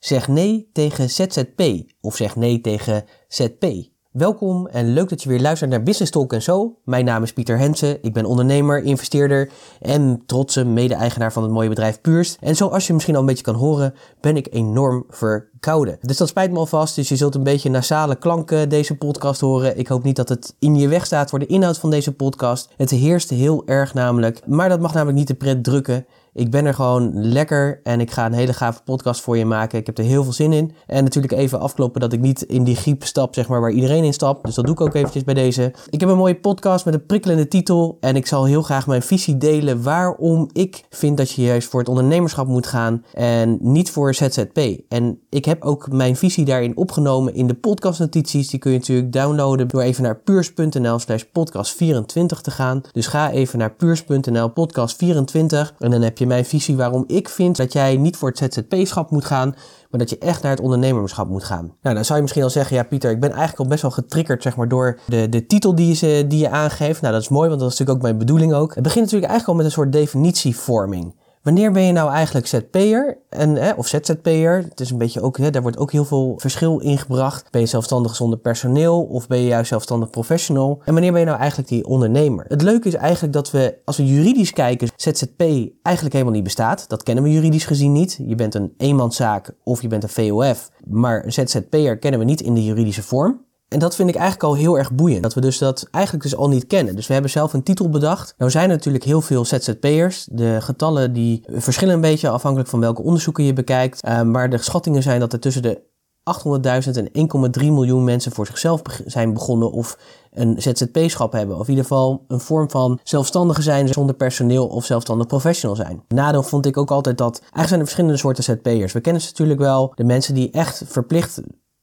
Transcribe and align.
zeg 0.00 0.28
nee 0.28 0.70
tegen 0.72 1.10
ZZP 1.10 1.62
of 2.00 2.16
zeg 2.16 2.36
nee 2.36 2.60
tegen 2.60 3.04
ZP. 3.28 3.66
Welkom 4.10 4.66
en 4.66 4.92
leuk 4.92 5.08
dat 5.08 5.22
je 5.22 5.28
weer 5.28 5.40
luistert 5.40 5.70
naar 5.70 5.82
Business 5.82 6.10
Talk 6.10 6.32
en 6.32 6.42
zo. 6.42 6.78
Mijn 6.84 7.04
naam 7.04 7.22
is 7.22 7.32
Pieter 7.32 7.58
Hensen, 7.58 8.02
ik 8.02 8.12
ben 8.12 8.24
ondernemer, 8.24 8.82
investeerder 8.82 9.50
en 9.80 10.22
trotse 10.26 10.64
mede-eigenaar 10.64 11.32
van 11.32 11.42
het 11.42 11.52
mooie 11.52 11.68
bedrijf 11.68 12.00
Puurst. 12.00 12.36
En 12.40 12.56
zoals 12.56 12.86
je 12.86 12.92
misschien 12.92 13.14
al 13.14 13.20
een 13.20 13.26
beetje 13.26 13.44
kan 13.44 13.54
horen, 13.54 13.94
ben 14.20 14.36
ik 14.36 14.48
enorm 14.50 15.04
verkouden. 15.08 15.98
Dus 16.00 16.16
dat 16.16 16.28
spijt 16.28 16.50
me 16.50 16.58
alvast, 16.58 16.94
dus 16.94 17.08
je 17.08 17.16
zult 17.16 17.34
een 17.34 17.42
beetje 17.42 17.70
nasale 17.70 18.16
klanken 18.16 18.68
deze 18.68 18.96
podcast 18.96 19.40
horen. 19.40 19.78
Ik 19.78 19.88
hoop 19.88 20.02
niet 20.02 20.16
dat 20.16 20.28
het 20.28 20.54
in 20.58 20.76
je 20.76 20.88
weg 20.88 21.06
staat 21.06 21.30
voor 21.30 21.38
de 21.38 21.46
inhoud 21.46 21.78
van 21.78 21.90
deze 21.90 22.12
podcast. 22.12 22.68
Het 22.76 22.90
heerst 22.90 23.30
heel 23.30 23.62
erg 23.66 23.94
namelijk, 23.94 24.46
maar 24.46 24.68
dat 24.68 24.80
mag 24.80 24.92
namelijk 24.92 25.18
niet 25.18 25.28
de 25.28 25.34
pret 25.34 25.64
drukken. 25.64 26.06
Ik 26.32 26.50
ben 26.50 26.66
er 26.66 26.74
gewoon 26.74 27.10
lekker 27.14 27.80
en 27.82 28.00
ik 28.00 28.10
ga 28.10 28.26
een 28.26 28.32
hele 28.32 28.52
gave 28.52 28.82
podcast 28.82 29.20
voor 29.20 29.36
je 29.36 29.44
maken. 29.44 29.78
Ik 29.78 29.86
heb 29.86 29.98
er 29.98 30.04
heel 30.04 30.22
veel 30.22 30.32
zin 30.32 30.52
in. 30.52 30.72
En 30.86 31.04
natuurlijk 31.04 31.32
even 31.32 31.60
afkloppen 31.60 32.00
dat 32.00 32.12
ik 32.12 32.20
niet 32.20 32.42
in 32.42 32.64
die 32.64 32.76
griep 32.76 33.04
stap, 33.04 33.34
zeg 33.34 33.48
maar, 33.48 33.60
waar 33.60 33.70
iedereen 33.70 34.04
in 34.04 34.12
stapt. 34.12 34.44
Dus 34.44 34.54
dat 34.54 34.64
doe 34.64 34.74
ik 34.74 34.80
ook 34.80 34.94
eventjes 34.94 35.24
bij 35.24 35.34
deze. 35.34 35.72
Ik 35.90 36.00
heb 36.00 36.08
een 36.08 36.16
mooie 36.16 36.40
podcast 36.40 36.84
met 36.84 36.94
een 36.94 37.06
prikkelende 37.06 37.48
titel. 37.48 37.96
En 38.00 38.16
ik 38.16 38.26
zal 38.26 38.44
heel 38.44 38.62
graag 38.62 38.86
mijn 38.86 39.02
visie 39.02 39.36
delen 39.36 39.82
waarom 39.82 40.48
ik 40.52 40.84
vind 40.90 41.16
dat 41.16 41.30
je 41.30 41.42
juist 41.42 41.68
voor 41.68 41.80
het 41.80 41.88
ondernemerschap 41.88 42.46
moet 42.46 42.66
gaan 42.66 43.04
en 43.14 43.58
niet 43.60 43.90
voor 43.90 44.14
ZZP. 44.14 44.58
En 44.88 45.20
ik 45.28 45.44
heb 45.44 45.62
ook 45.62 45.92
mijn 45.92 46.16
visie 46.16 46.44
daarin 46.44 46.76
opgenomen 46.76 47.34
in 47.34 47.46
de 47.46 47.54
podcastnotities. 47.54 48.48
Die 48.48 48.58
kun 48.58 48.72
je 48.72 48.78
natuurlijk 48.78 49.12
downloaden 49.12 49.68
door 49.68 49.80
even 49.80 50.02
naar 50.02 50.16
puurs.nl 50.16 50.98
slash 50.98 51.22
podcast 51.32 51.72
24 51.76 52.40
te 52.40 52.50
gaan. 52.50 52.82
Dus 52.92 53.06
ga 53.06 53.30
even 53.30 53.58
naar 53.58 53.74
puurs.nl 53.74 54.48
podcast 54.48 54.96
24 54.96 55.74
en 55.78 55.90
dan 55.90 56.02
heb 56.02 56.18
je 56.18 56.19
je 56.20 56.26
mijn 56.26 56.44
visie 56.44 56.76
waarom 56.76 57.04
ik 57.06 57.28
vind 57.28 57.56
dat 57.56 57.72
jij 57.72 57.96
niet 57.96 58.16
voor 58.16 58.28
het 58.28 58.38
ZZP-schap 58.38 59.10
moet 59.10 59.24
gaan, 59.24 59.54
maar 59.90 60.00
dat 60.00 60.10
je 60.10 60.18
echt 60.18 60.42
naar 60.42 60.50
het 60.50 60.60
ondernemerschap 60.60 61.28
moet 61.28 61.44
gaan. 61.44 61.74
Nou, 61.82 61.94
dan 61.94 62.04
zou 62.04 62.14
je 62.14 62.22
misschien 62.22 62.44
al 62.44 62.50
zeggen, 62.50 62.76
ja 62.76 62.82
Pieter, 62.82 63.10
ik 63.10 63.20
ben 63.20 63.30
eigenlijk 63.30 63.60
al 63.60 63.66
best 63.66 63.82
wel 63.82 63.90
getriggerd 63.90 64.42
zeg 64.42 64.56
maar, 64.56 64.68
door 64.68 64.98
de, 65.06 65.28
de 65.28 65.46
titel 65.46 65.74
die 65.74 66.06
je, 66.06 66.26
die 66.26 66.38
je 66.38 66.50
aangeeft. 66.50 67.00
Nou, 67.00 67.12
dat 67.12 67.22
is 67.22 67.28
mooi, 67.28 67.48
want 67.48 67.60
dat 67.60 67.70
is 67.70 67.78
natuurlijk 67.78 67.98
ook 67.98 68.10
mijn 68.12 68.26
bedoeling 68.26 68.52
ook. 68.52 68.74
Het 68.74 68.82
begint 68.82 69.04
natuurlijk 69.04 69.30
eigenlijk 69.30 69.48
al 69.48 69.54
met 69.54 69.64
een 69.64 69.82
soort 69.82 69.92
definitievorming. 69.92 71.14
Wanneer 71.42 71.72
ben 71.72 71.82
je 71.82 71.92
nou 71.92 72.10
eigenlijk 72.10 72.46
ZP'er 72.46 73.18
en, 73.28 73.76
of 73.76 73.86
ZZP'er? 73.86 74.64
Het 74.68 74.80
is 74.80 74.90
een 74.90 74.98
beetje 74.98 75.20
ook, 75.20 75.38
hè, 75.38 75.50
daar 75.50 75.62
wordt 75.62 75.78
ook 75.78 75.92
heel 75.92 76.04
veel 76.04 76.34
verschil 76.36 76.78
in 76.78 76.98
gebracht. 76.98 77.50
Ben 77.50 77.60
je 77.60 77.66
zelfstandig 77.66 78.16
zonder 78.16 78.38
personeel 78.38 79.02
of 79.02 79.26
ben 79.26 79.38
je 79.38 79.46
juist 79.46 79.68
zelfstandig 79.68 80.10
professional? 80.10 80.82
En 80.84 80.92
wanneer 80.92 81.10
ben 81.12 81.20
je 81.20 81.26
nou 81.26 81.38
eigenlijk 81.38 81.68
die 81.68 81.86
ondernemer? 81.86 82.44
Het 82.48 82.62
leuke 82.62 82.88
is 82.88 82.94
eigenlijk 82.94 83.32
dat 83.32 83.50
we, 83.50 83.78
als 83.84 83.96
we 83.96 84.06
juridisch 84.06 84.52
kijken, 84.52 84.88
ZZP 84.96 85.40
eigenlijk 85.82 86.12
helemaal 86.12 86.34
niet 86.34 86.44
bestaat. 86.44 86.88
Dat 86.88 87.02
kennen 87.02 87.24
we 87.24 87.32
juridisch 87.32 87.66
gezien 87.66 87.92
niet. 87.92 88.20
Je 88.26 88.34
bent 88.34 88.54
een 88.54 88.74
eenmanszaak 88.76 89.54
of 89.64 89.82
je 89.82 89.88
bent 89.88 90.02
een 90.02 90.08
VOF, 90.08 90.70
maar 90.86 91.24
ZZP'er 91.26 91.98
kennen 91.98 92.20
we 92.20 92.26
niet 92.26 92.40
in 92.40 92.54
de 92.54 92.64
juridische 92.64 93.02
vorm. 93.02 93.48
En 93.70 93.78
dat 93.78 93.94
vind 93.94 94.08
ik 94.08 94.14
eigenlijk 94.14 94.44
al 94.44 94.54
heel 94.54 94.78
erg 94.78 94.92
boeiend. 94.92 95.22
Dat 95.22 95.34
we 95.34 95.40
dus 95.40 95.58
dat 95.58 95.88
eigenlijk 95.90 96.24
dus 96.24 96.36
al 96.36 96.48
niet 96.48 96.66
kennen. 96.66 96.96
Dus 96.96 97.06
we 97.06 97.12
hebben 97.12 97.30
zelf 97.30 97.52
een 97.52 97.62
titel 97.62 97.88
bedacht. 97.88 98.34
Nou 98.38 98.50
zijn 98.50 98.70
er 98.70 98.76
natuurlijk 98.76 99.04
heel 99.04 99.20
veel 99.20 99.44
ZZP'ers. 99.44 100.28
De 100.30 100.60
getallen 100.60 101.12
die 101.12 101.44
verschillen 101.46 101.94
een 101.94 102.00
beetje 102.00 102.28
afhankelijk 102.28 102.70
van 102.70 102.80
welke 102.80 103.02
onderzoeken 103.02 103.44
je 103.44 103.52
bekijkt. 103.52 104.06
Uh, 104.06 104.22
maar 104.22 104.50
de 104.50 104.58
schattingen 104.58 105.02
zijn 105.02 105.20
dat 105.20 105.32
er 105.32 105.40
tussen 105.40 105.62
de 105.62 105.80
800.000 106.20 107.10
en 107.12 107.60
1,3 107.60 107.64
miljoen 107.64 108.04
mensen 108.04 108.32
voor 108.32 108.46
zichzelf 108.46 108.82
zijn 109.06 109.32
begonnen 109.32 109.72
of 109.72 109.98
een 110.30 110.62
ZZP-schap 110.62 111.32
hebben. 111.32 111.56
Of 111.56 111.62
in 111.62 111.68
ieder 111.68 111.84
geval 111.84 112.24
een 112.28 112.40
vorm 112.40 112.70
van 112.70 113.00
zelfstandige 113.02 113.62
zijn 113.62 113.88
zonder 113.88 114.14
personeel 114.14 114.66
of 114.66 114.84
zelfstandig 114.84 115.26
professional 115.26 115.76
zijn. 115.76 116.02
Nadeel 116.08 116.42
vond 116.42 116.66
ik 116.66 116.76
ook 116.76 116.90
altijd 116.90 117.18
dat 117.18 117.38
eigenlijk 117.40 117.68
zijn 117.68 117.80
er 117.80 117.86
verschillende 117.86 118.16
soorten 118.16 118.44
ZZP'ers. 118.44 118.92
We 118.92 119.00
kennen 119.00 119.22
ze 119.22 119.28
natuurlijk 119.28 119.60
wel. 119.60 119.92
De 119.94 120.04
mensen 120.04 120.34
die 120.34 120.50
echt 120.50 120.82
verplicht 120.86 121.40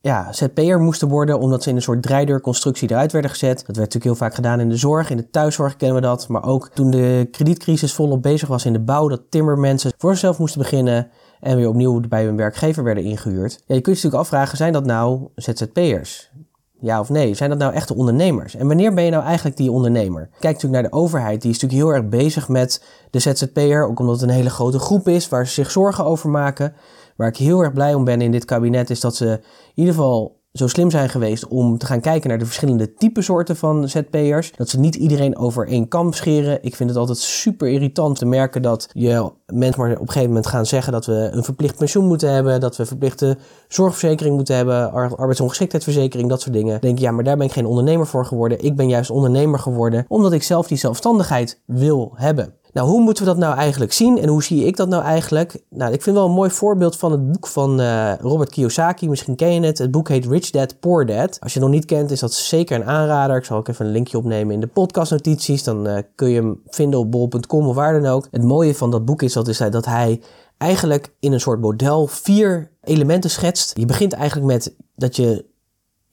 ja, 0.07 0.31
ZP'er 0.31 0.79
moesten 0.79 1.07
worden 1.07 1.39
omdat 1.39 1.63
ze 1.63 1.69
in 1.69 1.75
een 1.75 1.81
soort 1.81 2.01
draaideurconstructie 2.01 2.91
eruit 2.91 3.11
werden 3.11 3.31
gezet. 3.31 3.55
Dat 3.55 3.65
werd 3.65 3.77
natuurlijk 3.77 4.03
heel 4.03 4.15
vaak 4.15 4.35
gedaan 4.35 4.59
in 4.59 4.69
de 4.69 4.75
zorg. 4.75 5.09
In 5.09 5.17
de 5.17 5.29
thuiszorg 5.29 5.75
kennen 5.75 6.01
we 6.01 6.07
dat. 6.07 6.27
Maar 6.27 6.43
ook 6.43 6.69
toen 6.73 6.91
de 6.91 7.27
kredietcrisis 7.31 7.93
volop 7.93 8.21
bezig 8.21 8.47
was 8.47 8.65
in 8.65 8.73
de 8.73 8.79
bouw, 8.79 9.07
dat 9.07 9.21
timmermensen 9.29 9.91
voor 9.97 10.11
zichzelf 10.11 10.39
moesten 10.39 10.61
beginnen 10.61 11.09
en 11.39 11.57
weer 11.57 11.67
opnieuw 11.67 12.01
bij 12.09 12.23
hun 12.23 12.35
werkgever 12.35 12.83
werden 12.83 13.03
ingehuurd. 13.03 13.51
Je 13.51 13.65
kunt 13.65 13.85
je 13.85 13.91
natuurlijk 13.91 14.21
afvragen, 14.23 14.57
zijn 14.57 14.73
dat 14.73 14.85
nou 14.85 15.27
ZZP'ers? 15.35 16.31
Ja 16.79 16.99
of 16.99 17.09
nee? 17.09 17.33
Zijn 17.33 17.49
dat 17.49 17.59
nou 17.59 17.73
echte 17.73 17.95
ondernemers? 17.95 18.55
En 18.55 18.67
wanneer 18.67 18.93
ben 18.93 19.03
je 19.03 19.11
nou 19.11 19.23
eigenlijk 19.23 19.57
die 19.57 19.71
ondernemer? 19.71 20.29
Kijk 20.39 20.53
natuurlijk 20.53 20.81
naar 20.81 20.91
de 20.91 20.97
overheid. 20.97 21.41
Die 21.41 21.51
is 21.51 21.59
natuurlijk 21.59 21.89
heel 21.89 21.99
erg 21.99 22.09
bezig 22.09 22.47
met 22.47 22.83
de 23.09 23.19
ZZP'er. 23.19 23.87
Ook 23.87 23.99
omdat 23.99 24.19
het 24.19 24.29
een 24.29 24.35
hele 24.35 24.49
grote 24.49 24.79
groep 24.79 25.07
is 25.07 25.29
waar 25.29 25.47
ze 25.47 25.53
zich 25.53 25.71
zorgen 25.71 26.05
over 26.05 26.29
maken. 26.29 26.73
Waar 27.17 27.27
ik 27.27 27.37
heel 27.37 27.61
erg 27.61 27.73
blij 27.73 27.93
om 27.93 28.03
ben 28.03 28.21
in 28.21 28.31
dit 28.31 28.45
kabinet 28.45 28.89
is 28.89 28.99
dat 28.99 29.15
ze 29.15 29.25
in 29.25 29.39
ieder 29.75 29.93
geval 29.93 30.37
zo 30.57 30.67
slim 30.67 30.91
zijn 30.91 31.09
geweest 31.09 31.47
om 31.47 31.77
te 31.77 31.85
gaan 31.85 32.01
kijken 32.01 32.29
naar 32.29 32.37
de 32.37 32.45
verschillende 32.45 32.93
type 32.93 33.21
soorten 33.21 33.55
van 33.55 33.89
ZP'ers. 33.89 34.51
Dat 34.55 34.69
ze 34.69 34.79
niet 34.79 34.95
iedereen 34.95 35.37
over 35.37 35.67
één 35.67 35.87
kam 35.87 36.13
scheren. 36.13 36.63
Ik 36.63 36.75
vind 36.75 36.89
het 36.89 36.97
altijd 36.97 37.17
super 37.17 37.67
irritant 37.67 38.17
te 38.17 38.25
merken 38.25 38.61
dat 38.61 38.89
je 38.93 39.31
mensen 39.45 39.81
maar 39.81 39.91
op 39.91 39.99
een 39.99 40.07
gegeven 40.07 40.27
moment 40.27 40.47
gaan 40.47 40.65
zeggen 40.65 40.93
dat 40.93 41.05
we 41.05 41.29
een 41.31 41.43
verplicht 41.43 41.77
pensioen 41.77 42.05
moeten 42.05 42.33
hebben, 42.33 42.59
dat 42.59 42.75
we 42.75 42.85
verplichte 42.85 43.37
zorgverzekering 43.67 44.35
moeten 44.35 44.55
hebben, 44.55 44.91
arbeidsongeschiktheidsverzekering, 44.91 46.29
dat 46.29 46.41
soort 46.41 46.53
dingen. 46.53 46.71
Dan 46.71 46.79
denk 46.79 46.97
je, 46.97 47.03
ja, 47.03 47.11
maar 47.11 47.23
daar 47.23 47.37
ben 47.37 47.45
ik 47.45 47.53
geen 47.53 47.65
ondernemer 47.65 48.07
voor 48.07 48.25
geworden. 48.25 48.63
Ik 48.63 48.75
ben 48.75 48.89
juist 48.89 49.09
ondernemer 49.09 49.59
geworden 49.59 50.05
omdat 50.07 50.33
ik 50.33 50.43
zelf 50.43 50.67
die 50.67 50.77
zelfstandigheid 50.77 51.61
wil 51.65 52.11
hebben. 52.15 52.53
Nou, 52.77 52.89
hoe 52.89 53.01
moeten 53.01 53.23
we 53.23 53.29
dat 53.29 53.39
nou 53.39 53.57
eigenlijk 53.57 53.93
zien 53.93 54.17
en 54.17 54.27
hoe 54.27 54.43
zie 54.43 54.65
ik 54.65 54.75
dat 54.75 54.89
nou 54.89 55.03
eigenlijk? 55.03 55.63
Nou, 55.69 55.93
ik 55.93 56.01
vind 56.01 56.15
wel 56.15 56.25
een 56.25 56.31
mooi 56.31 56.49
voorbeeld 56.49 56.97
van 56.97 57.11
het 57.11 57.31
boek 57.31 57.47
van 57.47 57.81
uh, 57.81 58.13
Robert 58.19 58.49
Kiyosaki. 58.49 59.09
Misschien 59.09 59.35
ken 59.35 59.53
je 59.53 59.61
het. 59.61 59.77
Het 59.77 59.91
boek 59.91 60.09
heet 60.09 60.25
Rich 60.25 60.49
Dad 60.49 60.79
Poor 60.79 61.05
Dad. 61.05 61.39
Als 61.39 61.53
je 61.53 61.59
het 61.59 61.67
nog 61.67 61.77
niet 61.77 61.85
kent, 61.85 62.11
is 62.11 62.19
dat 62.19 62.33
zeker 62.33 62.75
een 62.75 62.85
aanrader. 62.85 63.37
Ik 63.37 63.45
zal 63.45 63.57
ook 63.57 63.67
even 63.67 63.85
een 63.85 63.91
linkje 63.91 64.17
opnemen 64.17 64.53
in 64.53 64.59
de 64.59 64.67
podcastnotities. 64.67 65.63
Dan 65.63 65.87
uh, 65.87 65.97
kun 66.15 66.29
je 66.29 66.35
hem 66.35 66.61
vinden 66.67 66.99
op 66.99 67.11
bol.com 67.11 67.67
of 67.67 67.75
waar 67.75 68.01
dan 68.01 68.11
ook. 68.11 68.27
Het 68.31 68.43
mooie 68.43 68.75
van 68.75 68.91
dat 68.91 69.05
boek 69.05 69.21
is 69.21 69.33
dat, 69.33 69.47
is 69.47 69.57
dat 69.57 69.85
hij 69.85 70.21
eigenlijk 70.57 71.13
in 71.19 71.33
een 71.33 71.39
soort 71.39 71.61
model 71.61 72.07
vier 72.07 72.71
elementen 72.83 73.29
schetst. 73.29 73.77
Je 73.77 73.85
begint 73.85 74.13
eigenlijk 74.13 74.47
met 74.47 74.75
dat 74.95 75.15
je 75.15 75.45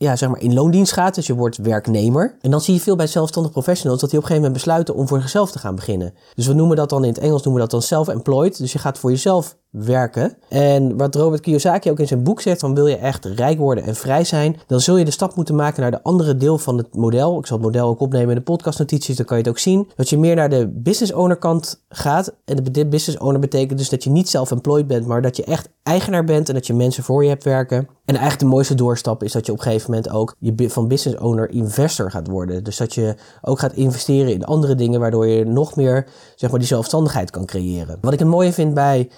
ja, 0.04 0.16
zeg 0.16 0.28
maar 0.28 0.40
in 0.40 0.54
loondienst 0.54 0.92
gaat, 0.92 1.14
dus 1.14 1.26
je 1.26 1.34
wordt 1.34 1.56
werknemer. 1.56 2.36
En 2.40 2.50
dan 2.50 2.60
zie 2.60 2.74
je 2.74 2.80
veel 2.80 2.96
bij 2.96 3.06
zelfstandig 3.06 3.52
professionals 3.52 4.00
dat 4.00 4.10
die 4.10 4.18
op 4.18 4.24
een 4.24 4.30
gegeven 4.30 4.50
moment 4.50 4.64
besluiten 4.64 4.94
om 4.94 5.08
voor 5.08 5.20
zichzelf 5.20 5.50
te 5.50 5.58
gaan 5.58 5.74
beginnen. 5.74 6.14
Dus 6.34 6.46
we 6.46 6.54
noemen 6.54 6.76
dat 6.76 6.90
dan 6.90 7.02
in 7.04 7.08
het 7.08 7.18
Engels 7.18 7.42
noemen 7.42 7.62
we 7.62 7.68
dat 7.68 7.80
dan 7.80 7.82
self-employed. 7.88 8.58
Dus 8.58 8.72
je 8.72 8.78
gaat 8.78 8.98
voor 8.98 9.10
jezelf 9.10 9.56
werken. 9.74 10.36
En 10.48 10.96
wat 10.96 11.14
Robert 11.14 11.40
Kiyosaki 11.40 11.90
ook 11.90 11.98
in 11.98 12.06
zijn 12.06 12.22
boek 12.22 12.40
zegt, 12.40 12.60
van 12.60 12.74
wil 12.74 12.86
je 12.86 12.96
echt 12.96 13.24
rijk 13.24 13.58
worden 13.58 13.84
en 13.84 13.94
vrij 13.94 14.24
zijn, 14.24 14.56
dan 14.66 14.80
zul 14.80 14.96
je 14.96 15.04
de 15.04 15.10
stap 15.10 15.36
moeten 15.36 15.54
maken 15.54 15.82
naar 15.82 15.90
de 15.90 16.02
andere 16.02 16.36
deel 16.36 16.58
van 16.58 16.76
het 16.76 16.94
model. 16.94 17.38
Ik 17.38 17.46
zal 17.46 17.56
het 17.56 17.66
model 17.66 17.88
ook 17.88 18.00
opnemen 18.00 18.28
in 18.28 18.34
de 18.34 18.42
podcastnotities, 18.42 19.16
dan 19.16 19.26
kan 19.26 19.36
je 19.36 19.42
het 19.42 19.52
ook 19.52 19.58
zien. 19.58 19.90
Dat 19.96 20.08
je 20.08 20.18
meer 20.18 20.34
naar 20.34 20.50
de 20.50 20.68
business 20.74 21.12
owner 21.12 21.36
kant 21.36 21.84
gaat. 21.88 22.34
En 22.44 22.56
de 22.72 22.86
business 22.86 23.18
owner 23.18 23.40
betekent 23.40 23.78
dus 23.78 23.88
dat 23.88 24.04
je 24.04 24.10
niet 24.10 24.28
self-employed 24.28 24.86
bent, 24.86 25.06
maar 25.06 25.22
dat 25.22 25.36
je 25.36 25.44
echt 25.44 25.68
eigenaar 25.82 26.24
bent 26.24 26.48
en 26.48 26.54
dat 26.54 26.66
je 26.66 26.74
mensen 26.74 27.04
voor 27.04 27.22
je 27.22 27.28
hebt 27.28 27.44
werken. 27.44 27.88
En 28.04 28.14
eigenlijk 28.14 28.40
de 28.40 28.46
mooiste 28.46 28.74
doorstap 28.74 29.22
is 29.22 29.32
dat 29.32 29.46
je 29.46 29.52
op 29.52 29.58
een 29.58 29.64
gegeven 29.64 29.90
moment 29.90 30.10
ook 30.10 30.34
je 30.38 30.70
van 30.70 30.88
business 30.88 31.20
owner 31.20 31.50
investor 31.50 32.10
gaat 32.10 32.28
worden. 32.28 32.64
Dus 32.64 32.76
dat 32.76 32.94
je 32.94 33.14
ook 33.42 33.58
gaat 33.58 33.72
investeren 33.72 34.32
in 34.32 34.44
andere 34.44 34.74
dingen, 34.74 35.00
waardoor 35.00 35.26
je 35.26 35.44
nog 35.44 35.76
meer 35.76 36.06
zeg 36.34 36.50
maar, 36.50 36.58
die 36.58 36.68
zelfstandigheid 36.68 37.30
kan 37.30 37.46
creëren. 37.46 37.98
Wat 38.00 38.12
ik 38.12 38.18
het 38.18 38.28
mooie 38.28 38.52
vind 38.52 38.74
bij 38.74 39.08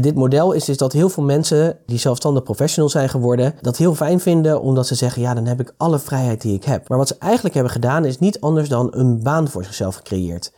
dit 0.00 0.14
model 0.14 0.52
is 0.52 0.64
dus 0.64 0.76
dat 0.76 0.92
heel 0.92 1.08
veel 1.08 1.22
mensen 1.22 1.78
die 1.86 1.98
zelfstandig 1.98 2.42
professional 2.42 2.90
zijn 2.90 3.08
geworden, 3.08 3.54
dat 3.60 3.76
heel 3.76 3.94
fijn 3.94 4.20
vinden 4.20 4.60
omdat 4.60 4.86
ze 4.86 4.94
zeggen, 4.94 5.22
ja, 5.22 5.34
dan 5.34 5.46
heb 5.46 5.60
ik 5.60 5.74
alle 5.76 5.98
vrijheid 5.98 6.40
die 6.40 6.54
ik 6.54 6.64
heb. 6.64 6.88
Maar 6.88 6.98
wat 6.98 7.08
ze 7.08 7.16
eigenlijk 7.18 7.54
hebben 7.54 7.72
gedaan 7.72 8.04
is 8.04 8.18
niet 8.18 8.40
anders 8.40 8.68
dan 8.68 8.88
een 8.90 9.22
baan 9.22 9.48
voor 9.48 9.64
zichzelf 9.64 9.94
gecreëerd. 9.94 10.52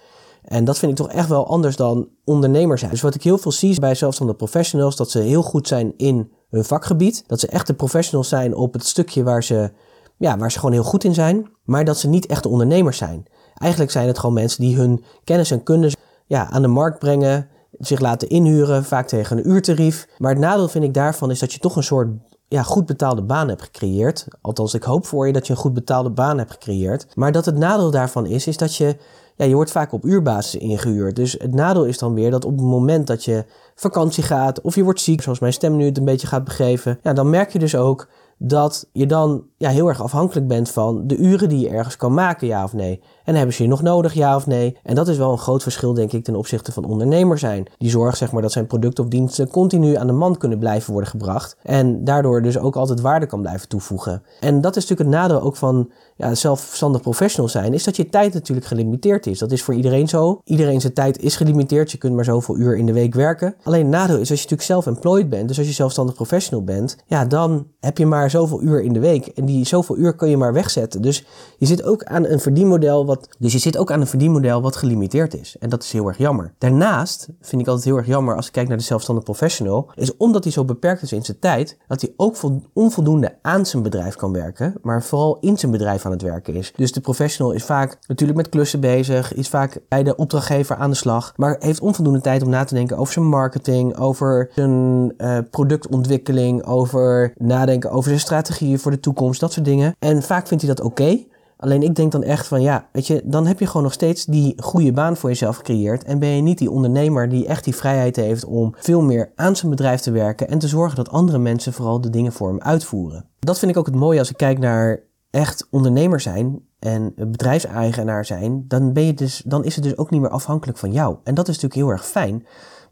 En 0.46 0.64
dat 0.64 0.78
vind 0.78 0.90
ik 0.90 0.96
toch 0.96 1.10
echt 1.10 1.28
wel 1.28 1.46
anders 1.46 1.76
dan 1.76 2.08
ondernemer 2.24 2.78
zijn. 2.78 2.90
Dus 2.90 3.00
wat 3.00 3.14
ik 3.14 3.22
heel 3.22 3.38
veel 3.38 3.52
zie 3.52 3.80
bij 3.80 3.94
zelfstandig 3.94 4.36
professionals, 4.36 4.96
dat 4.96 5.10
ze 5.10 5.18
heel 5.18 5.42
goed 5.42 5.68
zijn 5.68 5.92
in 5.96 6.32
hun 6.50 6.64
vakgebied. 6.64 7.24
Dat 7.26 7.40
ze 7.40 7.46
echte 7.46 7.74
professionals 7.74 8.28
zijn 8.28 8.54
op 8.54 8.72
het 8.72 8.86
stukje 8.86 9.22
waar 9.22 9.44
ze, 9.44 9.70
ja, 10.16 10.38
waar 10.38 10.52
ze 10.52 10.58
gewoon 10.58 10.74
heel 10.74 10.84
goed 10.84 11.04
in 11.04 11.14
zijn. 11.14 11.50
Maar 11.64 11.84
dat 11.84 11.98
ze 11.98 12.08
niet 12.08 12.26
echte 12.26 12.48
ondernemers 12.48 12.96
zijn. 12.96 13.26
Eigenlijk 13.54 13.90
zijn 13.90 14.06
het 14.06 14.18
gewoon 14.18 14.34
mensen 14.34 14.60
die 14.60 14.76
hun 14.76 15.04
kennis 15.24 15.50
en 15.50 15.62
kunde 15.62 15.92
ja, 16.26 16.50
aan 16.50 16.62
de 16.62 16.68
markt 16.68 16.98
brengen 16.98 17.48
zich 17.78 18.00
laten 18.00 18.28
inhuren, 18.28 18.84
vaak 18.84 19.06
tegen 19.06 19.38
een 19.38 19.48
uurtarief. 19.48 20.08
Maar 20.18 20.30
het 20.30 20.40
nadeel 20.40 20.68
vind 20.68 20.84
ik 20.84 20.94
daarvan 20.94 21.30
is 21.30 21.38
dat 21.38 21.52
je 21.52 21.58
toch 21.58 21.76
een 21.76 21.82
soort 21.82 22.08
ja, 22.48 22.62
goed 22.62 22.86
betaalde 22.86 23.22
baan 23.22 23.48
hebt 23.48 23.62
gecreëerd. 23.62 24.26
Althans, 24.40 24.74
ik 24.74 24.82
hoop 24.82 25.06
voor 25.06 25.26
je 25.26 25.32
dat 25.32 25.46
je 25.46 25.52
een 25.52 25.58
goed 25.58 25.74
betaalde 25.74 26.10
baan 26.10 26.38
hebt 26.38 26.50
gecreëerd. 26.50 27.06
Maar 27.14 27.32
dat 27.32 27.44
het 27.44 27.56
nadeel 27.56 27.90
daarvan 27.90 28.26
is, 28.26 28.46
is 28.46 28.56
dat 28.56 28.76
je, 28.76 28.96
ja, 29.36 29.44
je 29.44 29.54
wordt 29.54 29.70
vaak 29.70 29.92
op 29.92 30.04
uurbasis 30.04 30.60
ingehuurd. 30.60 31.16
Dus 31.16 31.32
het 31.32 31.54
nadeel 31.54 31.84
is 31.84 31.98
dan 31.98 32.14
weer 32.14 32.30
dat 32.30 32.44
op 32.44 32.56
het 32.56 32.66
moment 32.66 33.06
dat 33.06 33.24
je 33.24 33.44
vakantie 33.74 34.22
gaat 34.22 34.60
of 34.60 34.74
je 34.74 34.84
wordt 34.84 35.00
ziek, 35.00 35.22
zoals 35.22 35.38
mijn 35.38 35.52
stem 35.52 35.76
nu 35.76 35.84
het 35.84 35.98
een 35.98 36.04
beetje 36.04 36.26
gaat 36.26 36.44
begeven, 36.44 36.98
ja, 37.02 37.12
dan 37.12 37.30
merk 37.30 37.52
je 37.52 37.58
dus 37.58 37.76
ook 37.76 38.08
dat 38.38 38.88
je 38.92 39.06
dan 39.06 39.44
ja, 39.56 39.70
heel 39.70 39.88
erg 39.88 40.02
afhankelijk 40.02 40.46
bent 40.48 40.70
van 40.70 41.06
de 41.06 41.16
uren 41.16 41.48
die 41.48 41.60
je 41.60 41.68
ergens 41.68 41.96
kan 41.96 42.14
maken, 42.14 42.46
ja 42.46 42.64
of 42.64 42.72
nee. 42.72 43.02
En 43.26 43.34
hebben 43.34 43.54
ze 43.54 43.62
je 43.62 43.68
nog 43.68 43.82
nodig, 43.82 44.12
ja 44.12 44.36
of 44.36 44.46
nee? 44.46 44.76
En 44.82 44.94
dat 44.94 45.08
is 45.08 45.16
wel 45.16 45.32
een 45.32 45.38
groot 45.38 45.62
verschil, 45.62 45.94
denk 45.94 46.12
ik, 46.12 46.24
ten 46.24 46.36
opzichte 46.36 46.72
van 46.72 46.84
ondernemer 46.84 47.38
zijn. 47.38 47.66
Die 47.78 47.90
zorgt 47.90 48.18
zeg 48.18 48.32
maar, 48.32 48.42
dat 48.42 48.52
zijn 48.52 48.66
producten 48.66 49.04
of 49.04 49.10
diensten 49.10 49.48
continu 49.48 49.94
aan 49.96 50.06
de 50.06 50.12
man 50.12 50.36
kunnen 50.36 50.58
blijven 50.58 50.92
worden 50.92 51.10
gebracht. 51.10 51.56
En 51.62 52.04
daardoor 52.04 52.42
dus 52.42 52.58
ook 52.58 52.76
altijd 52.76 53.00
waarde 53.00 53.26
kan 53.26 53.40
blijven 53.40 53.68
toevoegen. 53.68 54.22
En 54.40 54.60
dat 54.60 54.76
is 54.76 54.82
natuurlijk 54.88 55.10
het 55.10 55.20
nadeel 55.20 55.42
ook 55.42 55.56
van 55.56 55.90
ja, 56.16 56.34
zelfstandig 56.34 57.00
professional 57.00 57.48
zijn, 57.48 57.74
is 57.74 57.84
dat 57.84 57.96
je 57.96 58.08
tijd 58.08 58.34
natuurlijk 58.34 58.66
gelimiteerd 58.66 59.26
is. 59.26 59.38
Dat 59.38 59.52
is 59.52 59.62
voor 59.62 59.74
iedereen 59.74 60.08
zo. 60.08 60.40
Iedereen 60.44 60.80
zijn 60.80 60.92
tijd 60.92 61.18
is 61.18 61.36
gelimiteerd. 61.36 61.92
Je 61.92 61.98
kunt 61.98 62.14
maar 62.14 62.24
zoveel 62.24 62.56
uur 62.56 62.76
in 62.76 62.86
de 62.86 62.92
week 62.92 63.14
werken. 63.14 63.54
Alleen 63.62 63.80
het 63.80 63.90
nadeel 63.90 64.14
is 64.18 64.30
als 64.30 64.42
je 64.42 64.48
natuurlijk 64.48 64.62
self-employed 64.62 65.28
bent, 65.28 65.48
dus 65.48 65.58
als 65.58 65.66
je 65.66 65.72
zelfstandig 65.72 66.14
professional 66.14 66.64
bent, 66.64 66.96
ja, 67.06 67.24
dan 67.24 67.66
heb 67.80 67.98
je 67.98 68.06
maar 68.06 68.30
zoveel 68.30 68.62
uur 68.62 68.82
in 68.82 68.92
de 68.92 69.00
week. 69.00 69.26
En 69.26 69.44
die 69.44 69.66
zoveel 69.66 69.96
uur 69.96 70.14
kun 70.14 70.28
je 70.28 70.36
maar 70.36 70.52
wegzetten. 70.52 71.02
Dus 71.02 71.24
je 71.58 71.66
zit 71.66 71.82
ook 71.82 72.04
aan 72.04 72.26
een 72.26 72.40
verdienmodel 72.40 73.06
wat, 73.06 73.15
dus 73.38 73.52
je 73.52 73.58
zit 73.58 73.76
ook 73.76 73.90
aan 73.90 74.00
een 74.00 74.06
verdienmodel 74.06 74.62
wat 74.62 74.76
gelimiteerd 74.76 75.34
is. 75.34 75.56
En 75.58 75.68
dat 75.68 75.82
is 75.82 75.92
heel 75.92 76.06
erg 76.06 76.18
jammer. 76.18 76.52
Daarnaast 76.58 77.28
vind 77.40 77.62
ik 77.62 77.68
altijd 77.68 77.86
heel 77.86 77.96
erg 77.96 78.06
jammer 78.06 78.36
als 78.36 78.46
ik 78.46 78.52
kijk 78.52 78.68
naar 78.68 78.76
de 78.76 78.82
zelfstandig 78.82 79.24
professional, 79.24 79.90
is 79.94 80.16
omdat 80.16 80.44
hij 80.44 80.52
zo 80.52 80.64
beperkt 80.64 81.02
is 81.02 81.12
in 81.12 81.24
zijn 81.24 81.38
tijd, 81.38 81.76
dat 81.88 82.00
hij 82.00 82.12
ook 82.16 82.36
onvoldoende 82.72 83.38
aan 83.42 83.66
zijn 83.66 83.82
bedrijf 83.82 84.16
kan 84.16 84.32
werken, 84.32 84.74
maar 84.82 85.02
vooral 85.02 85.38
in 85.40 85.58
zijn 85.58 85.72
bedrijf 85.72 86.06
aan 86.06 86.12
het 86.12 86.22
werken 86.22 86.54
is. 86.54 86.72
Dus 86.76 86.92
de 86.92 87.00
professional 87.00 87.52
is 87.52 87.64
vaak 87.64 87.98
natuurlijk 88.06 88.38
met 88.38 88.48
klussen 88.48 88.80
bezig, 88.80 89.34
is 89.34 89.48
vaak 89.48 89.80
bij 89.88 90.02
de 90.02 90.16
opdrachtgever 90.16 90.76
aan 90.76 90.90
de 90.90 90.96
slag, 90.96 91.32
maar 91.36 91.56
heeft 91.58 91.80
onvoldoende 91.80 92.20
tijd 92.20 92.42
om 92.42 92.48
na 92.50 92.64
te 92.64 92.74
denken 92.74 92.96
over 92.96 93.12
zijn 93.12 93.26
marketing, 93.26 93.96
over 93.98 94.50
zijn 94.54 95.14
uh, 95.18 95.38
productontwikkeling, 95.50 96.64
over 96.64 97.32
nadenken 97.36 97.90
over 97.90 98.08
zijn 98.08 98.20
strategieën 98.20 98.78
voor 98.78 98.90
de 98.90 99.00
toekomst, 99.00 99.40
dat 99.40 99.52
soort 99.52 99.64
dingen. 99.66 99.94
En 99.98 100.22
vaak 100.22 100.46
vindt 100.46 100.64
hij 100.64 100.74
dat 100.74 100.84
oké. 100.84 101.24
Alleen 101.56 101.82
ik 101.82 101.94
denk 101.94 102.12
dan 102.12 102.22
echt 102.22 102.46
van 102.46 102.62
ja, 102.62 102.88
weet 102.92 103.06
je, 103.06 103.22
dan 103.24 103.46
heb 103.46 103.58
je 103.58 103.66
gewoon 103.66 103.82
nog 103.82 103.92
steeds 103.92 104.24
die 104.24 104.62
goede 104.62 104.92
baan 104.92 105.16
voor 105.16 105.28
jezelf 105.28 105.56
gecreëerd. 105.56 106.04
En 106.04 106.18
ben 106.18 106.28
je 106.28 106.42
niet 106.42 106.58
die 106.58 106.70
ondernemer 106.70 107.28
die 107.28 107.46
echt 107.46 107.64
die 107.64 107.76
vrijheid 107.76 108.16
heeft 108.16 108.44
om 108.44 108.74
veel 108.78 109.02
meer 109.02 109.32
aan 109.34 109.56
zijn 109.56 109.70
bedrijf 109.70 110.00
te 110.00 110.10
werken 110.10 110.48
en 110.48 110.58
te 110.58 110.68
zorgen 110.68 110.96
dat 110.96 111.10
andere 111.10 111.38
mensen 111.38 111.72
vooral 111.72 112.00
de 112.00 112.10
dingen 112.10 112.32
voor 112.32 112.48
hem 112.48 112.60
uitvoeren. 112.60 113.28
Dat 113.38 113.58
vind 113.58 113.70
ik 113.70 113.76
ook 113.76 113.86
het 113.86 113.94
mooie 113.94 114.18
als 114.18 114.30
ik 114.30 114.36
kijk 114.36 114.58
naar 114.58 115.02
echt 115.30 115.66
ondernemer 115.70 116.20
zijn 116.20 116.60
en 116.78 117.12
bedrijfseigenaar 117.16 118.24
zijn, 118.24 118.64
dan, 118.68 118.92
ben 118.92 119.04
je 119.04 119.14
dus, 119.14 119.42
dan 119.46 119.64
is 119.64 119.74
het 119.74 119.84
dus 119.84 119.96
ook 119.96 120.10
niet 120.10 120.20
meer 120.20 120.30
afhankelijk 120.30 120.78
van 120.78 120.92
jou. 120.92 121.16
En 121.24 121.34
dat 121.34 121.48
is 121.48 121.54
natuurlijk 121.54 121.80
heel 121.80 121.90
erg 121.90 122.06
fijn. 122.06 122.46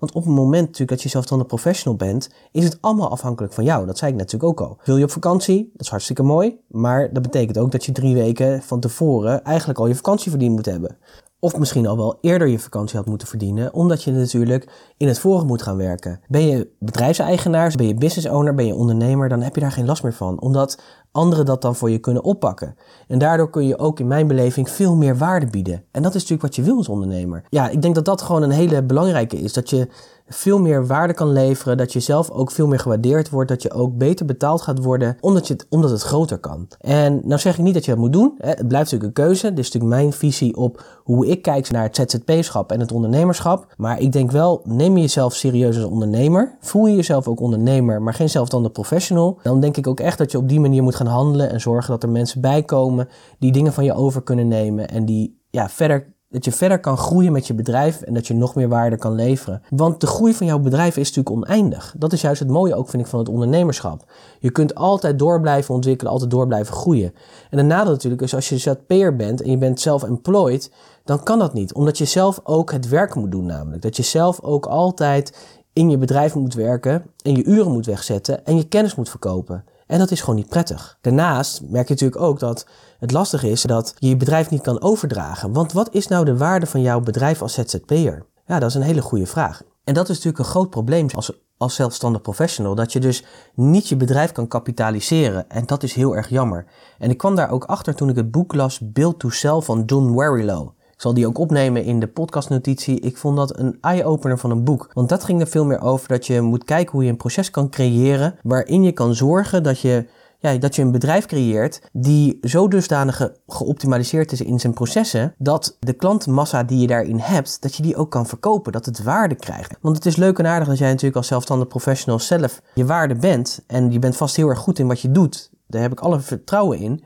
Want 0.05 0.17
op 0.17 0.25
het 0.25 0.35
moment 0.35 0.63
natuurlijk 0.63 0.91
dat 0.91 1.03
je 1.03 1.09
zelfstandig 1.09 1.47
professional 1.47 1.97
bent, 1.97 2.31
is 2.53 2.65
het 2.65 2.79
allemaal 2.81 3.11
afhankelijk 3.11 3.53
van 3.53 3.65
jou. 3.65 3.87
Dat 3.87 3.99
zei 3.99 4.13
ik 4.13 4.17
natuurlijk 4.19 4.51
ook 4.51 4.69
al. 4.69 4.79
Wil 4.85 4.97
je 4.97 5.05
op 5.05 5.11
vakantie? 5.11 5.71
Dat 5.73 5.81
is 5.81 5.89
hartstikke 5.89 6.23
mooi. 6.23 6.59
Maar 6.69 7.13
dat 7.13 7.23
betekent 7.23 7.59
ook 7.59 7.73
dat 7.73 7.85
je 7.85 7.93
drie 7.93 8.15
weken 8.15 8.63
van 8.63 8.81
tevoren 8.81 9.45
eigenlijk 9.45 9.79
al 9.79 9.87
je 9.87 9.95
vakantie 9.95 10.31
verdiend 10.31 10.55
moet 10.55 10.67
hebben. 10.67 10.97
Of 11.45 11.59
misschien 11.59 11.87
al 11.87 11.97
wel 11.97 12.19
eerder 12.21 12.49
je 12.49 12.59
vakantie 12.59 12.97
had 12.97 13.07
moeten 13.07 13.29
verdienen, 13.29 13.75
omdat 13.75 14.03
je 14.03 14.13
natuurlijk 14.13 14.69
in 14.97 15.09
het 15.09 15.19
voren 15.19 15.47
moet 15.47 15.63
gaan 15.63 15.77
werken. 15.77 16.21
Ben 16.29 16.47
je 16.47 16.69
bedrijfseigenaar, 16.79 17.73
ben 17.77 17.87
je 17.87 17.95
business 17.95 18.29
owner, 18.29 18.55
ben 18.55 18.67
je 18.67 18.75
ondernemer, 18.75 19.29
dan 19.29 19.43
heb 19.43 19.55
je 19.55 19.61
daar 19.61 19.73
geen 19.73 19.87
last 19.87 20.03
meer 20.03 20.13
van. 20.13 20.41
Omdat 20.41 20.81
anderen 21.13 21.45
dat 21.45 21.63
dan 21.63 21.75
voor 21.75 21.91
je 21.91 21.99
kunnen 21.99 22.25
oppakken. 22.25 22.77
En 23.09 23.19
daardoor 23.19 23.51
kun 23.51 23.67
je 23.67 23.79
ook 23.79 24.01
in 24.01 24.07
mijn 24.07 24.27
beleving 24.27 24.71
veel 24.71 24.97
meer 24.97 25.19
waarde 25.19 25.47
bieden. 25.47 25.85
En 25.91 26.03
dat 26.03 26.15
is 26.15 26.21
natuurlijk 26.21 26.43
wat 26.43 26.57
je 26.57 26.63
wil 26.63 26.77
als 26.77 26.89
ondernemer. 26.89 27.45
Ja, 27.51 27.69
ik 27.69 27.83
denk 27.83 27.95
dat 27.95 28.05
dat 28.05 28.23
gewoon 28.23 28.43
een 28.43 28.51
hele 28.51 28.83
belangrijke 28.83 29.37
is. 29.37 29.53
Dat 29.53 29.71
je 29.71 29.89
veel 30.29 30.59
meer 30.59 30.87
waarde 30.87 31.15
kan 31.15 31.33
leveren, 31.33 31.77
dat 31.77 31.93
je 31.93 32.01
zelf 32.01 32.31
ook 32.31 32.51
veel 32.51 32.67
meer 32.67 32.79
gewaardeerd 32.79 33.31
wordt, 33.31 33.49
dat 33.49 33.63
je 33.63 33.73
ook 33.73 33.97
beter 33.97 34.27
betaald 34.27 34.63
gaat 34.63 34.85
worden, 34.85 35.17
omdat, 35.21 35.47
je 35.47 35.53
het, 35.53 35.67
omdat 35.71 35.91
het 35.91 36.03
groter 36.03 36.39
kan. 36.39 36.69
En 36.81 37.21
nou 37.25 37.41
zeg 37.41 37.59
ik 37.59 37.65
niet 37.65 37.75
dat 37.75 37.85
je 37.85 37.91
dat 37.91 38.01
moet 38.01 38.13
doen, 38.13 38.35
hè. 38.39 38.49
het 38.49 38.69
blijft 38.69 38.91
natuurlijk 38.93 39.19
een 39.19 39.25
keuze. 39.25 39.49
Dit 39.49 39.59
is 39.59 39.73
natuurlijk 39.73 40.01
mijn 40.01 40.13
visie 40.13 40.57
op 40.57 40.85
hoe 41.03 41.27
ik 41.27 41.43
kijk 41.43 41.71
naar 41.71 41.83
het 41.83 41.97
ZZP-schap 41.97 42.73
en 42.73 42.81
het 42.81 42.93
ondernemerschap. 42.93 43.75
Maar 43.77 44.01
ik 44.01 44.13
denk 44.13 44.31
wel, 44.31 44.61
neem 44.65 44.95
je 44.95 45.01
jezelf 45.01 45.35
serieus 45.35 45.77
als 45.77 45.85
ondernemer, 45.85 46.57
voel 46.61 46.87
je 46.87 46.97
jezelf 46.97 47.29
ook 47.29 47.41
ondernemer, 47.41 48.03
maar 48.03 48.15
geen 48.15 48.31
zelfstandig 48.31 48.73
professional, 48.73 49.39
dan 49.43 49.61
denk 49.61 49.77
ik 49.77 49.87
ook 49.87 50.01
echt 50.01 50.19
dat 50.19 50.31
je 50.31 50.39
op 50.39 50.49
die 50.49 50.61
manier 50.61 50.83
moet 50.83 50.95
gaan 50.95 51.07
handelen 51.07 51.51
en 51.51 51.61
zorgen 51.61 51.91
dat 51.91 52.03
er 52.03 52.09
mensen 52.09 52.41
bij 52.41 52.63
komen 52.63 53.09
die 53.39 53.53
dingen 53.53 53.73
van 53.73 53.85
je 53.85 53.95
over 53.95 54.23
kunnen 54.23 54.49
nemen 54.49 54.89
en 54.89 55.05
die 55.05 55.43
ja, 55.51 55.69
verder 55.69 56.14
dat 56.35 56.45
je 56.45 56.53
verder 56.53 56.81
kan 56.81 56.97
groeien 56.97 57.33
met 57.33 57.47
je 57.47 57.55
bedrijf 57.55 58.01
en 58.01 58.15
dat 58.15 58.27
je 58.27 58.35
nog 58.35 58.55
meer 58.55 58.69
waarde 58.69 58.97
kan 58.97 59.15
leveren. 59.15 59.63
Want 59.71 60.01
de 60.01 60.07
groei 60.07 60.35
van 60.35 60.47
jouw 60.47 60.59
bedrijf 60.59 60.97
is 60.97 61.13
natuurlijk 61.15 61.37
oneindig. 61.37 61.95
Dat 61.99 62.13
is 62.13 62.21
juist 62.21 62.41
het 62.41 62.49
mooie 62.49 62.75
ook, 62.75 62.89
vind 62.89 63.03
ik, 63.03 63.09
van 63.09 63.19
het 63.19 63.29
ondernemerschap. 63.29 64.05
Je 64.39 64.51
kunt 64.51 64.75
altijd 64.75 65.19
door 65.19 65.41
blijven 65.41 65.75
ontwikkelen, 65.75 66.13
altijd 66.13 66.31
door 66.31 66.47
blijven 66.47 66.75
groeien. 66.75 67.15
En 67.51 67.57
de 67.57 67.63
nadeel 67.63 67.93
natuurlijk 67.93 68.23
is 68.23 68.35
als 68.35 68.49
je 68.49 68.59
ZP'er 68.59 69.17
bent 69.17 69.43
en 69.43 69.51
je 69.51 69.59
bent 69.59 69.81
self-employed, 69.81 70.71
dan 71.05 71.23
kan 71.23 71.39
dat 71.39 71.53
niet. 71.53 71.75
Omdat 71.75 71.99
je 71.99 72.05
zelf 72.05 72.41
ook 72.45 72.73
het 72.73 72.89
werk 72.89 73.15
moet 73.15 73.31
doen 73.31 73.47
namelijk. 73.47 73.83
Dat 73.83 73.97
je 73.97 74.03
zelf 74.03 74.41
ook 74.41 74.67
altijd 74.67 75.37
in 75.73 75.91
je 75.91 75.99
bedrijf 75.99 76.35
moet 76.35 76.55
werken 76.55 77.05
en 77.23 77.37
je 77.37 77.45
uren 77.45 77.73
moet 77.73 77.87
wegzetten 77.87 78.47
en 78.47 78.57
je 78.57 78.69
kennis 78.69 78.95
moet 78.95 79.09
verkopen. 79.09 79.65
En 79.95 80.01
dat 80.01 80.11
is 80.11 80.21
gewoon 80.21 80.35
niet 80.35 80.49
prettig. 80.49 80.99
Daarnaast 81.01 81.61
merk 81.63 81.89
je 81.89 81.95
natuurlijk 81.95 82.23
ook 82.23 82.39
dat 82.39 82.67
het 82.99 83.13
lastig 83.13 83.43
is 83.43 83.63
dat 83.63 83.95
je 83.99 84.09
je 84.09 84.17
bedrijf 84.17 84.51
niet 84.51 84.63
kan 84.63 84.83
overdragen. 84.83 85.53
Want 85.53 85.73
wat 85.73 85.95
is 85.95 86.09
nou 86.09 86.25
de 86.25 86.37
waarde 86.37 86.67
van 86.67 86.81
jouw 86.81 87.01
bedrijf 87.01 87.43
als 87.43 87.53
ZZP'er? 87.53 88.27
Ja, 88.47 88.59
dat 88.59 88.69
is 88.69 88.75
een 88.75 88.83
hele 88.83 89.03
goede 89.03 89.27
vraag. 89.27 89.63
En 89.85 89.95
dat 89.95 90.09
is 90.09 90.17
natuurlijk 90.17 90.39
een 90.39 90.51
groot 90.51 90.71
probleem 90.71 91.07
als, 91.15 91.33
als 91.57 91.75
zelfstandig 91.75 92.21
professional. 92.21 92.75
Dat 92.75 92.93
je 92.93 93.01
dus 93.01 93.25
niet 93.55 93.89
je 93.89 93.97
bedrijf 93.97 94.33
kan 94.33 94.49
kapitaliseren. 94.49 95.51
En 95.51 95.67
dat 95.67 95.83
is 95.83 95.93
heel 95.93 96.17
erg 96.17 96.29
jammer. 96.29 96.67
En 96.99 97.11
ik 97.11 97.19
kwam 97.19 97.35
daar 97.35 97.51
ook 97.51 97.65
achter 97.65 97.95
toen 97.95 98.09
ik 98.09 98.17
het 98.17 98.31
boek 98.31 98.55
las 98.55 98.93
Build 98.93 99.19
to 99.19 99.31
Sell 99.31 99.61
van 99.61 99.83
John 99.87 100.15
Warrilow. 100.15 100.69
Ik 100.95 101.01
zal 101.01 101.15
die 101.15 101.27
ook 101.27 101.39
opnemen 101.39 101.85
in 101.85 102.01
de 102.01 102.07
podcastnotitie. 102.07 103.01
Ik 103.01 103.17
vond 103.17 103.37
dat 103.37 103.59
een 103.59 103.79
eye-opener 103.81 104.39
van 104.39 104.51
een 104.51 104.65
boek. 104.65 104.91
Want 104.93 105.09
dat 105.09 105.25
ging 105.25 105.41
er 105.41 105.47
veel 105.47 105.65
meer 105.65 105.81
over 105.81 106.09
dat 106.09 106.27
je 106.27 106.41
moet 106.41 106.65
kijken 106.65 106.93
hoe 106.93 107.05
je 107.05 107.11
een 107.11 107.17
proces 107.17 107.51
kan 107.51 107.69
creëren. 107.69 108.35
waarin 108.43 108.83
je 108.83 108.93
kan 108.93 109.15
zorgen 109.15 109.63
dat 109.63 109.81
je 109.81 110.07
ja, 110.39 110.59
dat 110.59 110.77
je 110.77 110.83
een 110.83 110.91
bedrijf 110.91 111.27
creëert 111.27 111.81
die 111.93 112.39
zo 112.43 112.69
dusdanig 112.69 113.31
geoptimaliseerd 113.47 114.33
is 114.33 114.41
in 114.41 114.61
zijn 114.61 114.73
processen, 114.73 115.35
dat 115.39 115.77
de 115.81 115.93
klantmassa 115.93 116.63
die 116.63 116.79
je 116.79 116.87
daarin 116.87 117.19
hebt, 117.19 117.63
dat 117.63 117.75
je 117.75 117.83
die 117.83 117.97
ook 117.97 118.11
kan 118.11 118.27
verkopen, 118.27 118.73
dat 118.73 118.87
het 118.87 119.03
waarde 119.03 119.35
krijgt. 119.35 119.77
Want 119.81 119.97
het 119.97 120.07
is 120.07 120.17
leuk 120.17 120.39
en 120.39 120.47
aardig 120.47 120.69
dat 120.69 120.79
jij 120.79 120.89
natuurlijk 120.89 121.17
als 121.17 121.27
zelfstandig 121.27 121.69
professional 121.69 122.19
zelf 122.19 122.61
je 122.75 122.85
waarde 122.85 123.15
bent 123.15 123.65
en 123.67 123.93
je 123.93 123.99
bent 123.99 124.17
vast 124.17 124.37
heel 124.37 124.49
erg 124.49 124.59
goed 124.59 124.79
in 124.79 124.87
wat 124.87 125.01
je 125.01 125.11
doet. 125.11 125.51
Daar 125.67 125.83
heb 125.83 125.93
ik 125.93 126.01
alle 126.01 126.21
vertrouwen 126.21 126.79
in. 126.79 127.05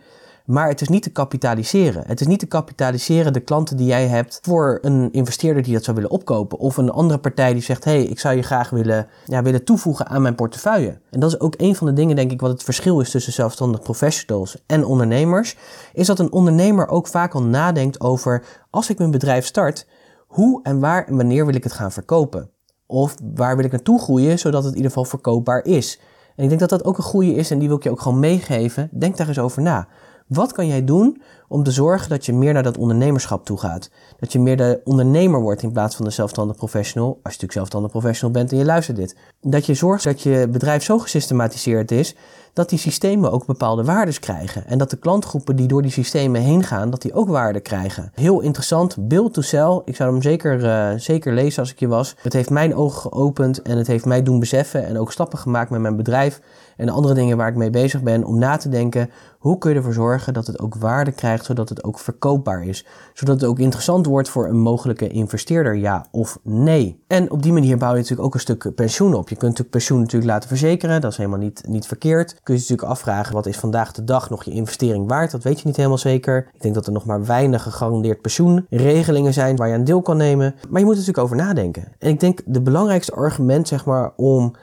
Maar 0.49 0.69
het 0.69 0.81
is 0.81 0.89
niet 0.89 1.03
te 1.03 1.11
kapitaliseren. 1.11 2.03
Het 2.07 2.21
is 2.21 2.27
niet 2.27 2.39
te 2.39 2.47
kapitaliseren 2.47 3.33
de 3.33 3.41
klanten 3.41 3.77
die 3.77 3.87
jij 3.87 4.07
hebt 4.07 4.39
voor 4.43 4.79
een 4.83 5.13
investeerder 5.13 5.63
die 5.63 5.73
dat 5.73 5.85
zou 5.85 5.97
willen 5.97 6.11
opkopen. 6.11 6.59
Of 6.59 6.77
een 6.77 6.91
andere 6.91 7.19
partij 7.19 7.53
die 7.53 7.63
zegt, 7.63 7.85
hé, 7.85 7.91
hey, 7.91 8.05
ik 8.05 8.21
zou 8.21 8.37
je 8.37 8.43
graag 8.43 8.71
willen, 8.71 9.07
ja, 9.25 9.43
willen 9.43 9.65
toevoegen 9.65 10.07
aan 10.07 10.23
mijn 10.23 10.35
portefeuille. 10.35 11.01
En 11.11 11.21
dat 11.21 11.31
is 11.31 11.41
ook 11.41 11.55
een 11.57 11.75
van 11.75 11.87
de 11.87 11.93
dingen, 11.93 12.17
denk 12.17 12.31
ik, 12.31 12.41
wat 12.41 12.51
het 12.51 12.63
verschil 12.63 13.01
is 13.01 13.11
tussen 13.11 13.33
zelfstandig 13.33 13.81
professionals 13.81 14.63
en 14.67 14.85
ondernemers. 14.85 15.57
Is 15.93 16.07
dat 16.07 16.19
een 16.19 16.33
ondernemer 16.33 16.89
ook 16.89 17.07
vaak 17.07 17.35
al 17.35 17.43
nadenkt 17.43 18.01
over, 18.01 18.45
als 18.71 18.91
ik 18.91 18.99
mijn 18.99 19.11
bedrijf 19.11 19.47
start, 19.47 19.87
hoe 20.27 20.63
en 20.63 20.81
waar 20.81 21.07
en 21.07 21.17
wanneer 21.17 21.47
wil 21.47 21.55
ik 21.55 21.65
het 21.65 21.73
gaan 21.73 21.93
verkopen? 21.93 22.51
Of 22.87 23.15
waar 23.35 23.57
wil 23.57 23.65
ik 23.65 23.73
naartoe 23.73 24.01
groeien, 24.01 24.39
zodat 24.39 24.63
het 24.63 24.71
in 24.71 24.77
ieder 24.77 24.91
geval 24.91 25.11
verkoopbaar 25.11 25.65
is? 25.65 26.01
En 26.37 26.43
ik 26.43 26.49
denk 26.49 26.61
dat 26.61 26.71
dat 26.71 26.85
ook 26.85 26.99
een 26.99 27.05
goede 27.05 27.35
is 27.35 27.51
en 27.51 27.59
die 27.59 27.69
wil 27.69 27.77
ik 27.77 27.83
je 27.83 27.91
ook 27.91 28.01
gewoon 28.01 28.19
meegeven. 28.19 28.89
Denk 28.93 29.17
daar 29.17 29.29
eens 29.29 29.39
over 29.39 29.63
na. 29.63 29.89
Wat 30.29 30.53
kan 30.53 30.67
jij 30.67 30.85
doen 30.85 31.23
om 31.49 31.63
te 31.63 31.71
zorgen 31.71 32.09
dat 32.09 32.27
je 32.27 32.33
meer 32.33 32.53
naar 32.53 32.63
dat 32.63 32.79
ondernemerschap 32.79 33.45
toe 33.45 33.59
gaat? 33.59 33.91
Dat 34.21 34.33
je 34.33 34.41
meer 34.41 34.57
de 34.57 34.81
ondernemer 34.85 35.41
wordt 35.41 35.63
in 35.63 35.73
plaats 35.73 35.97
van 35.97 36.05
de 36.05 36.11
zelfstandig 36.11 36.57
professional. 36.57 37.09
Als 37.09 37.17
je 37.17 37.25
natuurlijk 37.25 37.53
zelfstandig 37.53 37.91
professional 37.91 38.33
bent 38.33 38.53
en 38.53 38.59
je 38.59 38.65
luistert 38.65 38.97
dit. 38.97 39.17
Dat 39.41 39.67
je 39.67 39.75
zorgt 39.75 40.05
dat 40.05 40.21
je 40.21 40.49
bedrijf 40.51 40.83
zo 40.83 40.99
gesystematiseerd 40.99 41.91
is 41.91 42.15
dat 42.59 42.69
die 42.69 42.79
systemen 42.79 43.33
ook 43.33 43.47
bepaalde 43.47 43.85
waardes 43.85 44.19
krijgen. 44.19 44.67
En 44.67 44.79
dat 44.79 44.91
de 44.91 44.97
klantgroepen 44.97 45.57
die 45.57 45.67
door 45.67 45.83
die 45.83 45.91
systemen 45.91 46.41
heen 46.41 46.63
gaan, 46.63 46.91
dat 46.91 47.03
die 47.03 47.15
ook 47.15 47.29
waarde 47.29 47.61
krijgen. 47.61 48.13
Heel 48.15 48.41
interessant, 48.41 49.09
Build 49.09 49.35
to 49.35 49.43
Sell. 49.43 49.83
Ik 49.85 49.97
zou 49.97 50.13
hem 50.13 50.23
zeker, 50.23 50.65
uh, 50.65 50.99
zeker 51.01 51.33
lezen 51.33 51.61
als 51.61 51.73
ik 51.73 51.79
je 51.79 51.89
was. 51.89 52.15
Het 52.23 52.33
heeft 52.33 52.51
mijn 52.51 52.75
ogen 52.75 53.01
geopend 53.01 53.63
en 53.63 53.79
het 53.79 53.87
heeft 53.87 54.05
mij 54.05 54.23
doen 54.23 54.39
beseffen 54.39 54.87
en 54.87 54.99
ook 54.99 55.13
stappen 55.13 55.39
gemaakt 55.39 55.71
met 55.71 55.81
mijn 55.81 55.97
bedrijf 55.97 56.41
en 56.77 56.87
de 56.87 56.93
andere 56.93 57.15
dingen 57.15 57.37
waar 57.37 57.49
ik 57.49 57.57
mee 57.57 57.71
bezig 57.71 58.03
ben 58.03 58.25
om 58.25 58.39
na 58.39 58.57
te 58.57 58.69
denken 58.69 59.11
hoe 59.39 59.59
kun 59.59 59.71
je 59.71 59.77
ervoor 59.77 59.93
zorgen 59.93 60.35
dat 60.35 60.47
het 60.47 60.61
ook 60.61 60.75
waarde 60.75 61.13
krijgt 61.13 61.45
zodat 61.45 61.69
het 61.69 61.85
ook 61.85 61.99
verkoopbaar 61.99 62.65
is. 62.65 62.87
Zodat 63.15 63.41
het 63.41 63.51
ook 63.51 63.59
interessant 63.59 64.07
wordt 64.07 64.29
voor 64.29 64.49
een 64.49 64.59
mogelijke 64.59 65.09
investeerder, 65.09 65.75
ja 65.75 66.07
of 66.11 66.39
nee. 66.43 67.03
En 67.07 67.31
op 67.31 67.43
die 67.43 67.53
manier 67.53 67.77
bouw 67.77 67.91
je 67.91 67.97
natuurlijk 67.97 68.27
ook 68.27 68.35
een 68.35 68.41
stuk 68.41 68.75
pensioen 68.75 69.15
op. 69.15 69.29
Je 69.29 69.35
kunt 69.35 69.51
natuurlijk 69.51 69.71
pensioen 69.71 70.01
natuurlijk 70.01 70.31
laten 70.31 70.49
verzekeren, 70.49 71.01
dat 71.01 71.11
is 71.11 71.17
helemaal 71.17 71.39
niet, 71.39 71.63
niet 71.69 71.87
verkeerd. 71.87 72.29
Kun 72.29 72.55
je 72.55 72.61
je 72.61 72.67
natuurlijk 72.69 72.89
afvragen, 72.89 73.35
wat 73.35 73.47
is 73.47 73.57
vandaag 73.57 73.93
de 73.93 74.05
dag 74.05 74.31
nog 74.31 74.45
je 74.45 74.51
investering 74.51 75.09
waard? 75.09 75.31
Dat 75.31 75.43
weet 75.43 75.61
je 75.61 75.67
niet 75.67 75.77
helemaal 75.77 75.99
zeker. 75.99 76.51
Ik 76.55 76.63
denk 76.63 76.75
dat 76.75 76.87
er 76.87 76.93
nog 76.93 77.05
maar 77.05 77.25
weinig 77.25 77.63
gegarandeerd 77.63 78.21
pensioenregelingen 78.21 79.33
zijn 79.33 79.57
waar 79.57 79.69
je 79.69 79.75
aan 79.75 79.85
deel 79.85 80.03
kan 80.03 80.17
nemen. 80.17 80.55
Maar 80.69 80.81
je 80.81 80.87
moet 80.87 80.95
er 80.95 81.01
natuurlijk 81.01 81.19
over 81.19 81.37
nadenken. 81.37 81.93
En 81.99 82.09
ik 82.09 82.21
denk 82.21 82.41
de 82.45 82.63
belangrijkste 82.63 83.13
argument, 83.13 83.69
zeg 83.69 83.85
maar, 83.85 84.13
om 84.17 84.55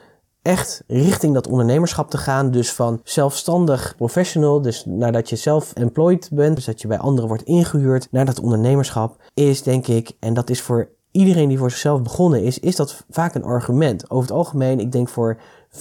echt 0.45 0.83
richting 0.87 1.33
dat 1.33 1.47
ondernemerschap 1.47 2.09
te 2.09 2.17
gaan. 2.17 2.51
Dus 2.51 2.71
van 2.71 3.01
zelfstandig 3.03 3.93
professional, 3.95 4.61
dus 4.61 4.85
nadat 4.85 5.29
je 5.29 5.35
self-employed 5.35 6.29
bent, 6.31 6.55
dus 6.55 6.65
dat 6.65 6.81
je 6.81 6.87
bij 6.87 6.97
anderen 6.97 7.27
wordt 7.27 7.43
ingehuurd, 7.43 8.07
naar 8.11 8.25
dat 8.25 8.39
ondernemerschap, 8.39 9.21
is 9.33 9.63
denk 9.63 9.87
ik, 9.87 10.11
en 10.19 10.33
dat 10.33 10.49
is 10.49 10.61
voor 10.61 10.89
iedereen 11.11 11.47
die 11.47 11.57
voor 11.57 11.71
zichzelf 11.71 12.01
begonnen 12.01 12.43
is, 12.43 12.59
is 12.59 12.75
dat 12.75 13.03
vaak 13.09 13.35
een 13.35 13.43
argument. 13.43 14.09
Over 14.09 14.27
het 14.27 14.37
algemeen, 14.37 14.79
ik 14.79 14.91
denk 14.91 15.09
voor 15.09 15.37
95% 15.69 15.77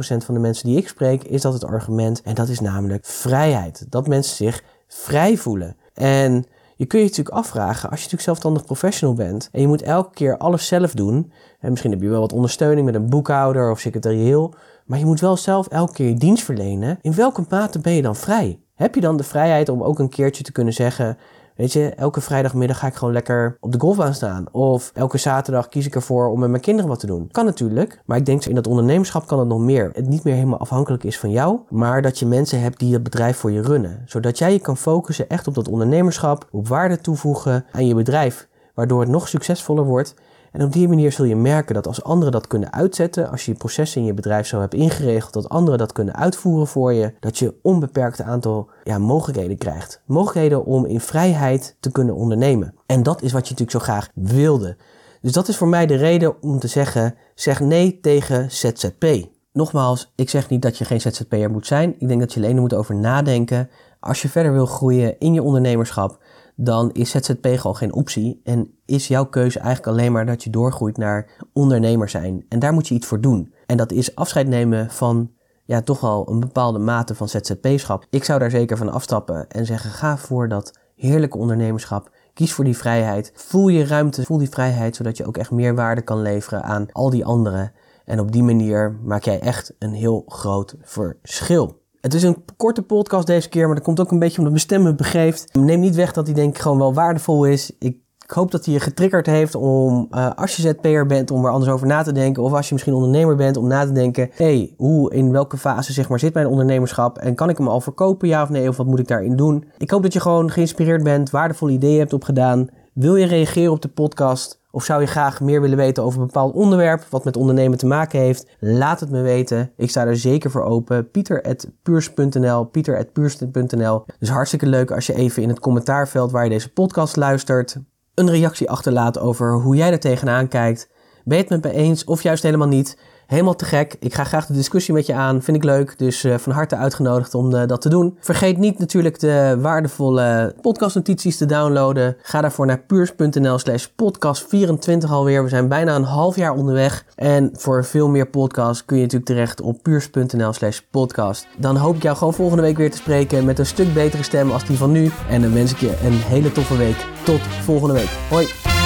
van 0.00 0.34
de 0.34 0.40
mensen 0.40 0.68
die 0.68 0.76
ik 0.76 0.88
spreek, 0.88 1.24
is 1.24 1.42
dat 1.42 1.52
het 1.52 1.64
argument. 1.64 2.22
En 2.22 2.34
dat 2.34 2.48
is 2.48 2.60
namelijk 2.60 3.04
vrijheid. 3.04 3.86
Dat 3.88 4.08
mensen 4.08 4.36
zich 4.36 4.62
vrij 4.86 5.36
voelen. 5.36 5.76
En 5.94 6.44
je 6.78 6.86
kun 6.86 6.98
je 6.98 7.04
natuurlijk 7.04 7.36
afvragen, 7.36 7.90
als 7.90 7.98
je 7.98 8.04
natuurlijk 8.04 8.22
zelfstandig 8.22 8.64
professional 8.64 9.14
bent 9.14 9.48
en 9.52 9.60
je 9.60 9.66
moet 9.66 9.82
elke 9.82 10.14
keer 10.14 10.36
alles 10.36 10.66
zelf 10.66 10.92
doen, 10.92 11.32
en 11.60 11.70
misschien 11.70 11.90
heb 11.90 12.02
je 12.02 12.08
wel 12.08 12.20
wat 12.20 12.32
ondersteuning 12.32 12.86
met 12.86 12.94
een 12.94 13.10
boekhouder 13.10 13.70
of 13.70 13.80
secretarieel, 13.80 14.54
maar 14.86 14.98
je 14.98 15.04
moet 15.04 15.20
wel 15.20 15.36
zelf 15.36 15.66
elke 15.66 15.92
keer 15.92 16.08
je 16.08 16.14
dienst 16.14 16.44
verlenen, 16.44 16.98
in 17.00 17.14
welke 17.14 17.44
mate 17.48 17.78
ben 17.78 17.92
je 17.92 18.02
dan 18.02 18.16
vrij? 18.16 18.60
Heb 18.74 18.94
je 18.94 19.00
dan 19.00 19.16
de 19.16 19.22
vrijheid 19.22 19.68
om 19.68 19.82
ook 19.82 19.98
een 19.98 20.08
keertje 20.08 20.42
te 20.42 20.52
kunnen 20.52 20.72
zeggen, 20.72 21.18
Weet 21.58 21.72
je, 21.72 21.88
elke 21.88 22.20
vrijdagmiddag 22.20 22.78
ga 22.78 22.86
ik 22.86 22.94
gewoon 22.94 23.12
lekker 23.12 23.56
op 23.60 23.72
de 23.72 23.80
golfbaan 23.80 24.14
staan. 24.14 24.46
Of 24.52 24.90
elke 24.94 25.18
zaterdag 25.18 25.68
kies 25.68 25.86
ik 25.86 25.94
ervoor 25.94 26.28
om 26.28 26.40
met 26.40 26.50
mijn 26.50 26.62
kinderen 26.62 26.90
wat 26.90 27.00
te 27.00 27.06
doen. 27.06 27.28
Kan 27.30 27.44
natuurlijk, 27.44 28.02
maar 28.06 28.16
ik 28.16 28.26
denk 28.26 28.44
in 28.44 28.54
dat 28.54 28.66
ondernemerschap 28.66 29.26
kan 29.26 29.38
het 29.38 29.48
nog 29.48 29.60
meer. 29.60 29.90
Het 29.92 30.08
niet 30.08 30.24
meer 30.24 30.34
helemaal 30.34 30.58
afhankelijk 30.58 31.04
is 31.04 31.18
van 31.18 31.30
jou, 31.30 31.58
maar 31.68 32.02
dat 32.02 32.18
je 32.18 32.26
mensen 32.26 32.60
hebt 32.60 32.78
die 32.78 32.92
het 32.92 33.02
bedrijf 33.02 33.36
voor 33.36 33.50
je 33.50 33.62
runnen. 33.62 34.02
Zodat 34.06 34.38
jij 34.38 34.52
je 34.52 34.58
kan 34.58 34.76
focussen 34.76 35.28
echt 35.28 35.46
op 35.46 35.54
dat 35.54 35.68
ondernemerschap, 35.68 36.48
op 36.50 36.68
waarde 36.68 36.98
toevoegen 36.98 37.64
aan 37.72 37.86
je 37.86 37.94
bedrijf, 37.94 38.48
waardoor 38.74 39.00
het 39.00 39.10
nog 39.10 39.28
succesvoller 39.28 39.84
wordt 39.84 40.14
en 40.52 40.62
op 40.62 40.72
die 40.72 40.88
manier 40.88 41.12
zul 41.12 41.24
je 41.24 41.36
merken 41.36 41.74
dat 41.74 41.86
als 41.86 42.02
anderen 42.02 42.32
dat 42.32 42.46
kunnen 42.46 42.72
uitzetten, 42.72 43.30
als 43.30 43.44
je 43.44 43.52
je 43.52 43.58
processen 43.58 44.00
in 44.00 44.06
je 44.06 44.14
bedrijf 44.14 44.46
zo 44.46 44.60
hebt 44.60 44.74
ingeregeld 44.74 45.32
dat 45.32 45.48
anderen 45.48 45.78
dat 45.78 45.92
kunnen 45.92 46.14
uitvoeren 46.14 46.66
voor 46.66 46.92
je, 46.92 47.14
dat 47.20 47.38
je 47.38 47.54
onbeperkt 47.62 48.20
aantal 48.20 48.70
ja, 48.84 48.98
mogelijkheden 48.98 49.58
krijgt. 49.58 50.02
Mogelijkheden 50.06 50.64
om 50.64 50.86
in 50.86 51.00
vrijheid 51.00 51.76
te 51.80 51.92
kunnen 51.92 52.14
ondernemen. 52.14 52.74
En 52.86 53.02
dat 53.02 53.22
is 53.22 53.32
wat 53.32 53.48
je 53.48 53.54
natuurlijk 53.54 53.84
zo 53.84 53.92
graag 53.92 54.08
wilde. 54.14 54.76
Dus 55.20 55.32
dat 55.32 55.48
is 55.48 55.56
voor 55.56 55.68
mij 55.68 55.86
de 55.86 55.96
reden 55.96 56.42
om 56.42 56.58
te 56.58 56.66
zeggen, 56.66 57.14
zeg 57.34 57.60
nee 57.60 58.00
tegen 58.00 58.50
ZZP. 58.50 59.04
Nogmaals, 59.52 60.12
ik 60.14 60.30
zeg 60.30 60.48
niet 60.48 60.62
dat 60.62 60.78
je 60.78 60.84
geen 60.84 61.00
ZZP'er 61.00 61.50
moet 61.50 61.66
zijn. 61.66 61.94
Ik 61.98 62.08
denk 62.08 62.20
dat 62.20 62.32
je 62.32 62.40
alleen 62.40 62.58
moet 62.58 62.74
over 62.74 62.94
nadenken. 62.94 63.70
Als 64.00 64.22
je 64.22 64.28
verder 64.28 64.52
wil 64.52 64.66
groeien 64.66 65.18
in 65.18 65.32
je 65.32 65.42
ondernemerschap, 65.42 66.22
dan 66.60 66.92
is 66.92 67.10
ZZP 67.10 67.46
gewoon 67.46 67.76
geen 67.76 67.92
optie. 67.92 68.40
En 68.44 68.70
is 68.84 69.08
jouw 69.08 69.24
keuze 69.24 69.58
eigenlijk 69.58 69.98
alleen 69.98 70.12
maar 70.12 70.26
dat 70.26 70.44
je 70.44 70.50
doorgroeit 70.50 70.96
naar 70.96 71.30
ondernemer 71.52 72.08
zijn. 72.08 72.44
En 72.48 72.58
daar 72.58 72.72
moet 72.72 72.88
je 72.88 72.94
iets 72.94 73.06
voor 73.06 73.20
doen. 73.20 73.54
En 73.66 73.76
dat 73.76 73.92
is 73.92 74.14
afscheid 74.14 74.48
nemen 74.48 74.90
van 74.90 75.30
ja, 75.64 75.82
toch 75.82 76.00
wel 76.00 76.30
een 76.30 76.40
bepaalde 76.40 76.78
mate 76.78 77.14
van 77.14 77.28
ZZP-schap. 77.28 78.06
Ik 78.10 78.24
zou 78.24 78.38
daar 78.38 78.50
zeker 78.50 78.76
van 78.76 78.92
afstappen 78.92 79.48
en 79.48 79.66
zeggen: 79.66 79.90
ga 79.90 80.16
voor 80.16 80.48
dat 80.48 80.78
heerlijke 80.96 81.38
ondernemerschap. 81.38 82.10
Kies 82.34 82.52
voor 82.52 82.64
die 82.64 82.76
vrijheid. 82.76 83.32
Voel 83.34 83.68
je 83.68 83.84
ruimte, 83.84 84.24
voel 84.24 84.38
die 84.38 84.48
vrijheid, 84.48 84.96
zodat 84.96 85.16
je 85.16 85.26
ook 85.26 85.36
echt 85.36 85.50
meer 85.50 85.74
waarde 85.74 86.02
kan 86.02 86.22
leveren 86.22 86.62
aan 86.62 86.92
al 86.92 87.10
die 87.10 87.24
anderen. 87.24 87.72
En 88.04 88.20
op 88.20 88.32
die 88.32 88.42
manier 88.42 88.98
maak 89.04 89.24
jij 89.24 89.40
echt 89.40 89.74
een 89.78 89.92
heel 89.92 90.24
groot 90.26 90.76
verschil. 90.82 91.80
Het 92.00 92.14
is 92.14 92.22
een 92.22 92.44
korte 92.56 92.82
podcast 92.82 93.26
deze 93.26 93.48
keer, 93.48 93.66
maar 93.66 93.74
dat 93.74 93.84
komt 93.84 94.00
ook 94.00 94.10
een 94.10 94.18
beetje 94.18 94.38
omdat 94.38 94.52
mijn 94.52 94.64
stem 94.64 94.82
me 94.82 94.94
begeeft. 94.94 95.54
Neem 95.54 95.80
niet 95.80 95.94
weg 95.94 96.12
dat 96.12 96.26
die 96.26 96.34
denk 96.34 96.54
ik 96.54 96.62
gewoon 96.62 96.78
wel 96.78 96.94
waardevol 96.94 97.44
is. 97.44 97.70
Ik, 97.78 97.96
hoop 98.26 98.50
dat 98.50 98.64
hij 98.64 98.74
je 98.74 98.80
getriggerd 98.80 99.26
heeft 99.26 99.54
om, 99.54 100.08
uh, 100.10 100.30
als 100.34 100.56
je 100.56 100.62
ZP'er 100.62 101.06
bent, 101.06 101.30
om 101.30 101.44
er 101.44 101.50
anders 101.50 101.70
over 101.70 101.86
na 101.86 102.02
te 102.02 102.12
denken. 102.12 102.42
Of 102.42 102.52
als 102.52 102.66
je 102.66 102.72
misschien 102.72 102.94
ondernemer 102.94 103.36
bent, 103.36 103.56
om 103.56 103.66
na 103.66 103.86
te 103.86 103.92
denken. 103.92 104.30
hey, 104.32 104.74
hoe, 104.76 105.12
in 105.14 105.32
welke 105.32 105.56
fase 105.56 105.92
zeg 105.92 106.08
maar 106.08 106.18
zit 106.18 106.34
mijn 106.34 106.46
ondernemerschap? 106.46 107.18
En 107.18 107.34
kan 107.34 107.48
ik 107.48 107.58
hem 107.58 107.68
al 107.68 107.80
verkopen, 107.80 108.28
ja 108.28 108.42
of 108.42 108.48
nee? 108.48 108.68
Of 108.68 108.76
wat 108.76 108.86
moet 108.86 108.98
ik 108.98 109.08
daarin 109.08 109.36
doen? 109.36 109.64
Ik 109.78 109.90
hoop 109.90 110.02
dat 110.02 110.12
je 110.12 110.20
gewoon 110.20 110.50
geïnspireerd 110.50 111.02
bent, 111.02 111.30
waardevolle 111.30 111.72
ideeën 111.72 111.98
hebt 111.98 112.12
opgedaan. 112.12 112.68
Wil 112.98 113.16
je 113.16 113.26
reageren 113.26 113.72
op 113.72 113.82
de 113.82 113.88
podcast? 113.88 114.60
Of 114.70 114.84
zou 114.84 115.00
je 115.00 115.06
graag 115.06 115.40
meer 115.40 115.60
willen 115.60 115.76
weten 115.76 116.02
over 116.02 116.20
een 116.20 116.26
bepaald 116.26 116.54
onderwerp 116.54 117.06
wat 117.10 117.24
met 117.24 117.36
ondernemen 117.36 117.78
te 117.78 117.86
maken 117.86 118.20
heeft? 118.20 118.46
Laat 118.58 119.00
het 119.00 119.10
me 119.10 119.22
weten. 119.22 119.72
Ik 119.76 119.90
sta 119.90 120.06
er 120.06 120.16
zeker 120.16 120.50
voor 120.50 120.62
open. 120.62 121.10
Pieter.puurs.nl 121.10 122.64
Pieter.puurs.nl 122.64 124.04
Dus 124.18 124.28
hartstikke 124.28 124.66
leuk 124.66 124.90
als 124.90 125.06
je 125.06 125.14
even 125.14 125.42
in 125.42 125.48
het 125.48 125.60
commentaarveld 125.60 126.30
waar 126.30 126.44
je 126.44 126.50
deze 126.50 126.72
podcast 126.72 127.16
luistert... 127.16 127.78
een 128.14 128.30
reactie 128.30 128.70
achterlaat 128.70 129.18
over 129.18 129.52
hoe 129.52 129.76
jij 129.76 129.92
er 129.92 130.00
tegenaan 130.00 130.48
kijkt. 130.48 130.90
Ben 131.24 131.36
je 131.36 131.42
het 131.42 131.62
met 131.62 131.72
me 131.72 131.78
eens 131.78 132.04
of 132.04 132.22
juist 132.22 132.42
helemaal 132.42 132.68
niet? 132.68 132.98
Helemaal 133.28 133.56
te 133.56 133.64
gek. 133.64 133.96
Ik 134.00 134.14
ga 134.14 134.24
graag 134.24 134.46
de 134.46 134.52
discussie 134.52 134.94
met 134.94 135.06
je 135.06 135.14
aan. 135.14 135.42
Vind 135.42 135.56
ik 135.56 135.64
leuk. 135.64 135.98
Dus 135.98 136.24
uh, 136.24 136.38
van 136.38 136.52
harte 136.52 136.76
uitgenodigd 136.76 137.34
om 137.34 137.54
uh, 137.54 137.66
dat 137.66 137.80
te 137.80 137.88
doen. 137.88 138.16
Vergeet 138.20 138.58
niet 138.58 138.78
natuurlijk 138.78 139.20
de 139.20 139.56
waardevolle 139.60 140.54
podcastnotities 140.60 141.36
te 141.36 141.46
downloaden. 141.46 142.16
Ga 142.22 142.40
daarvoor 142.40 142.66
naar 142.66 142.78
puurs.nl 142.78 143.58
slash 143.58 143.86
podcast 143.96 144.48
24 144.48 145.10
alweer. 145.10 145.42
We 145.42 145.48
zijn 145.48 145.68
bijna 145.68 145.94
een 145.94 146.02
half 146.02 146.36
jaar 146.36 146.52
onderweg. 146.52 147.04
En 147.14 147.50
voor 147.52 147.84
veel 147.84 148.08
meer 148.08 148.26
podcasts 148.26 148.84
kun 148.84 148.96
je 148.96 149.02
natuurlijk 149.02 149.30
terecht 149.30 149.60
op 149.60 149.82
puurs.nl 149.82 150.52
slash 150.52 150.80
podcast. 150.90 151.46
Dan 151.56 151.76
hoop 151.76 151.96
ik 151.96 152.02
jou 152.02 152.16
gewoon 152.16 152.34
volgende 152.34 152.62
week 152.62 152.76
weer 152.76 152.90
te 152.90 152.96
spreken 152.96 153.44
met 153.44 153.58
een 153.58 153.66
stuk 153.66 153.94
betere 153.94 154.22
stem 154.22 154.50
als 154.50 154.66
die 154.66 154.76
van 154.76 154.92
nu. 154.92 155.10
En 155.28 155.42
dan 155.42 155.52
wens 155.52 155.72
ik 155.72 155.78
je 155.78 155.98
een 156.04 156.12
hele 156.12 156.52
toffe 156.52 156.76
week. 156.76 157.06
Tot 157.24 157.40
volgende 157.40 157.94
week. 157.94 158.10
Hoi! 158.30 158.77